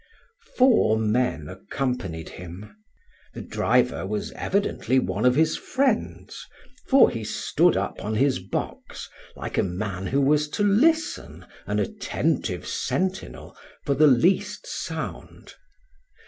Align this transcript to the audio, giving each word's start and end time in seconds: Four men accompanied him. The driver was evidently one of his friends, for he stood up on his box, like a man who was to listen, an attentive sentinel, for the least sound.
Four 0.57 0.97
men 0.97 1.47
accompanied 1.47 2.29
him. 2.29 2.75
The 3.35 3.41
driver 3.43 4.03
was 4.07 4.31
evidently 4.31 4.97
one 4.97 5.25
of 5.25 5.35
his 5.35 5.55
friends, 5.57 6.43
for 6.87 7.11
he 7.11 7.23
stood 7.23 7.77
up 7.77 8.03
on 8.03 8.15
his 8.15 8.39
box, 8.39 9.07
like 9.35 9.59
a 9.59 9.63
man 9.63 10.07
who 10.07 10.19
was 10.19 10.49
to 10.57 10.63
listen, 10.63 11.45
an 11.67 11.77
attentive 11.77 12.65
sentinel, 12.65 13.55
for 13.85 13.93
the 13.93 14.07
least 14.07 14.65
sound. 14.65 15.53